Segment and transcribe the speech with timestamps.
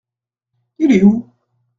[0.79, 1.31] Il est où?